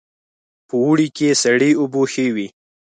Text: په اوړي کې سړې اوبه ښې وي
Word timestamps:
په 0.67 0.75
اوړي 0.83 1.07
کې 1.17 1.39
سړې 1.43 1.71
اوبه 1.79 2.01
ښې 2.11 2.27
وي 2.35 2.47